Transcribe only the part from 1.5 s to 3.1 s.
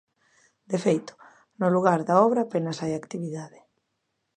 no lugar da obra apenas hai